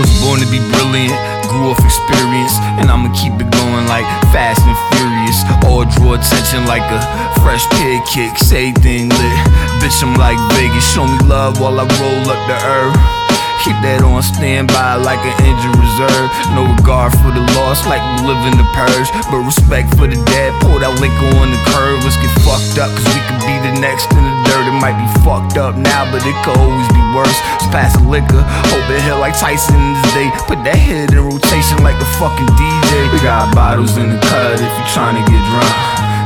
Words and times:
Was 0.00 0.24
born 0.24 0.40
to 0.40 0.48
be 0.48 0.56
brilliant, 0.72 1.12
grew 1.44 1.68
off 1.68 1.84
experience, 1.84 2.56
and 2.80 2.88
I'ma 2.88 3.12
keep 3.12 3.34
it 3.36 3.50
going 3.52 3.84
like 3.84 4.08
fast 4.32 4.64
and 4.64 4.78
furious. 4.96 5.44
All 5.68 5.84
draw 5.84 6.16
attention 6.16 6.64
like 6.64 6.88
a 6.88 7.00
fresh 7.44 7.68
pig 7.76 8.00
kick, 8.08 8.38
say 8.38 8.72
thing 8.72 9.10
lit. 9.10 9.36
Bitch, 9.84 10.00
I'm 10.02 10.16
like 10.16 10.40
Vegas, 10.56 10.88
show 10.90 11.04
me 11.04 11.18
love 11.28 11.60
while 11.60 11.78
I 11.78 11.84
roll 12.00 12.30
up 12.32 12.48
the 12.48 12.56
earth. 12.64 13.19
Keep 13.60 13.76
that 13.84 14.00
on 14.00 14.24
standby 14.24 14.96
like 15.04 15.20
an 15.20 15.36
injured 15.44 15.76
reserve. 15.76 16.28
No 16.56 16.64
regard 16.64 17.12
for 17.20 17.28
the 17.28 17.44
loss, 17.60 17.84
like 17.84 18.00
we 18.16 18.32
live 18.32 18.40
in 18.48 18.56
the 18.56 18.64
purge. 18.72 19.08
But 19.28 19.44
respect 19.44 19.92
for 20.00 20.08
the 20.08 20.16
dead. 20.32 20.56
Pour 20.64 20.80
that 20.80 20.96
liquor 20.96 21.30
on 21.36 21.52
the 21.52 21.60
curb. 21.72 22.00
Let's 22.00 22.16
get 22.16 22.32
fucked 22.40 22.80
up, 22.80 22.88
cause 22.96 23.08
we 23.12 23.20
could 23.28 23.42
be 23.44 23.56
the 23.60 23.74
next 23.76 24.08
in 24.16 24.24
the 24.24 24.36
dirt. 24.48 24.64
It 24.64 24.76
might 24.80 24.96
be 24.96 25.08
fucked 25.20 25.60
up 25.60 25.76
now, 25.76 26.08
but 26.08 26.24
it 26.24 26.36
could 26.40 26.56
always 26.56 26.88
be 26.92 27.02
worse. 27.12 27.36
Pass 27.68 27.94
the 27.94 28.04
liquor. 28.08 28.42
Hope 28.72 28.88
it 28.90 29.04
hit 29.04 29.20
like 29.20 29.36
Tyson 29.36 29.76
in 29.76 29.94
day. 30.16 30.28
Put 30.48 30.64
that 30.64 30.76
head 30.76 31.12
in 31.12 31.20
rotation 31.20 31.78
like 31.86 32.00
a 32.00 32.08
fucking 32.18 32.50
DJ. 32.58 32.90
We 33.12 33.20
got 33.22 33.54
bottles 33.54 33.96
in 33.96 34.10
the 34.10 34.18
cut 34.24 34.58
if 34.58 34.72
you 34.72 34.84
trying 34.90 35.16
to 35.20 35.24
get 35.28 35.40
drunk. 35.52 35.74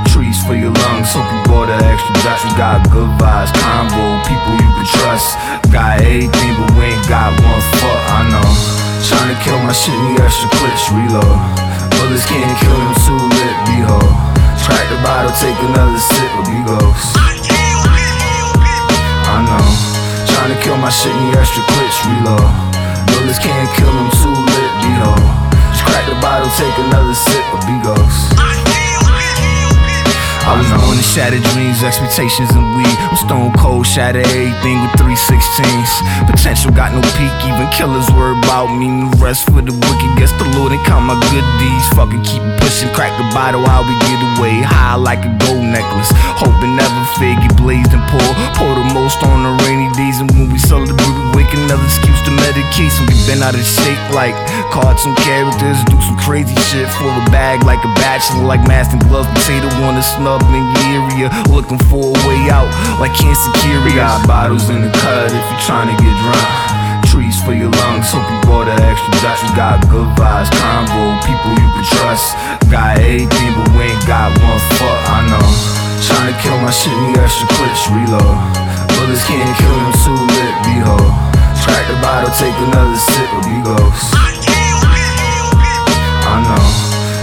Trees 0.08 0.38
for 0.46 0.54
your 0.54 0.70
lungs, 0.70 1.10
hope 1.10 1.26
you 1.26 1.42
bought 1.50 1.68
an 1.68 1.82
extra 1.82 2.14
dot. 2.22 2.38
You 2.46 2.52
got 2.56 2.78
good 2.94 3.10
vibes, 3.18 3.50
convo, 3.58 3.93
Kill 9.54 9.62
my 9.62 9.72
shit, 9.72 9.94
need 9.94 10.18
extra 10.18 10.50
clips, 10.50 10.90
reload. 10.90 11.38
Bullets 11.94 12.26
can't 12.26 12.58
kill 12.58 12.74
them 12.74 12.94
too 13.06 13.14
lit, 13.14 13.54
behold. 13.70 14.10
Crack 14.66 14.82
the 14.90 14.98
bottle, 14.98 15.30
take 15.38 15.54
another 15.70 15.94
sip, 15.94 16.26
of 16.34 16.44
be 16.50 16.58
ghost. 16.66 17.14
I 19.30 19.46
know. 19.46 19.62
Tryna 20.26 20.58
kill 20.60 20.76
my 20.78 20.90
shit, 20.90 21.14
need 21.22 21.38
extra 21.38 21.62
clips, 21.70 22.02
reload. 22.02 22.50
Bullets 23.14 23.38
can't 23.38 23.70
kill 23.78 23.94
them 23.94 24.10
too 24.18 24.34
lit, 24.34 24.72
behold. 24.82 25.22
Just 25.70 25.86
crack 25.86 26.02
the 26.10 26.18
bottle, 26.18 26.50
take 26.58 26.74
another 26.90 27.14
sip, 27.14 27.46
of 27.54 27.62
be 27.62 27.78
ghost. 27.78 28.53
I 30.44 30.60
was 30.60 30.68
born 30.76 31.00
to 31.00 31.00
shatter 31.00 31.40
dreams, 31.56 31.80
expectations, 31.80 32.52
and 32.52 32.76
weed. 32.76 32.92
I'm 33.08 33.16
stone 33.16 33.48
cold, 33.56 33.88
shatter 33.88 34.20
everything 34.20 34.76
with 34.84 34.92
316s. 35.00 35.92
Potential 36.28 36.68
got 36.76 36.92
no 36.92 37.00
peak, 37.16 37.32
even 37.48 37.64
killers 37.72 38.04
worry 38.12 38.36
about 38.44 38.68
me. 38.68 38.92
And 38.92 39.08
the 39.08 39.24
rest 39.24 39.48
for 39.48 39.64
the 39.64 39.72
wicked, 39.72 40.10
guess 40.20 40.36
the 40.36 40.44
Lord 40.52 40.76
and 40.76 40.84
count 40.84 41.08
my 41.08 41.16
good 41.32 41.48
deeds. 41.56 41.88
Fucking 41.96 42.20
keep 42.28 42.44
pushing, 42.60 42.92
crack 42.92 43.16
the 43.16 43.24
bottle, 43.32 43.64
while 43.64 43.88
we 43.88 43.96
get 44.04 44.20
away. 44.36 44.60
High 44.60 45.00
like 45.00 45.24
a 45.24 45.32
gold 45.48 45.64
necklace, 45.64 46.12
hoping 46.36 46.76
never 46.76 46.92
fade, 47.16 47.40
get 47.40 47.56
blazed 47.56 47.96
and 47.96 48.04
pour. 48.12 48.28
Pour 48.60 48.76
the 48.76 48.84
most 48.92 49.24
on 49.24 49.48
the 49.48 49.52
rainy 49.64 49.88
days, 49.96 50.20
and 50.20 50.28
when 50.36 50.52
we 50.52 50.60
celebrate, 50.60 51.08
we 51.08 51.40
wake 51.40 51.56
another 51.56 51.88
excuse 51.88 52.20
to 52.28 52.32
medicate. 52.44 52.92
So 52.92 53.00
we 53.08 53.16
been 53.24 53.40
out 53.40 53.56
of 53.56 53.64
shape 53.64 54.04
like 54.12 54.36
cartoon 54.68 55.16
characters, 55.24 55.80
do 55.88 55.96
some 56.04 56.20
crazy 56.20 56.52
shit 56.68 56.84
for 57.00 57.08
a 57.08 57.24
bag 57.32 57.64
like 57.64 57.80
a 57.80 57.92
bachelor, 57.96 58.44
like 58.44 58.60
and 58.68 59.00
gloves. 59.08 59.28
Potato 59.32 59.72
wanna 59.80 60.02
snub 60.02 60.33
in 60.33 60.33
your 60.42 60.66
area, 60.90 61.28
looking 61.52 61.78
for 61.86 62.10
a 62.10 62.16
way 62.26 62.50
out 62.50 62.66
like 62.98 63.14
cancer 63.14 63.52
curious. 63.62 63.94
Got 63.94 64.26
bottles 64.26 64.70
in 64.70 64.82
the 64.82 64.90
cut 64.90 65.30
if 65.30 65.44
you're 65.44 65.60
trying 65.62 65.86
to 65.92 65.96
get 66.00 66.14
drunk. 66.24 66.48
Trees 67.06 67.38
for 67.44 67.54
your 67.54 67.70
lungs, 67.70 68.10
hope 68.10 68.26
you 68.26 68.40
bought 68.48 68.66
an 68.66 68.80
extra 68.82 69.12
dot. 69.22 69.38
You 69.38 69.50
got 69.54 69.78
good 69.86 70.08
vibes, 70.18 70.50
convo, 70.58 71.20
people 71.22 71.54
you 71.54 71.68
can 71.78 71.86
trust. 71.86 72.34
Got 72.72 72.98
everything, 72.98 73.52
but 73.54 73.68
we 73.78 73.86
ain't 73.92 74.06
got 74.08 74.34
one 74.42 74.58
fuck, 74.80 75.00
I 75.06 75.22
know. 75.30 75.46
Trying 76.02 76.34
to 76.34 76.36
kill 76.42 76.58
my 76.58 76.70
shit, 76.74 76.96
need 77.06 77.18
extra 77.18 77.46
clips, 77.54 77.86
reload. 77.92 78.34
Bullets 78.98 79.22
can't 79.28 79.46
kill 79.60 79.76
them 79.78 79.94
too 80.02 80.18
lit, 80.18 80.54
behold. 80.66 81.12
Crack 81.62 81.86
the 81.88 81.96
bottle, 82.02 82.32
take 82.34 82.56
another 82.68 82.98
sip, 82.98 83.30
or 83.32 83.42
be 83.46 83.56
ghost. 83.62 84.12
I 86.26 86.42
know. 86.42 86.66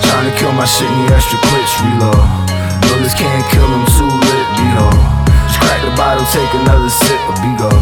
Tryna 0.08 0.32
kill 0.38 0.54
my 0.54 0.66
shit, 0.66 0.90
need 0.90 1.12
extra 1.12 1.38
clips, 1.40 1.74
reload. 1.82 2.21
Take 6.30 6.54
another 6.54 6.90
sip, 6.90 7.20
be 7.42 7.58
ghost. 7.58 7.81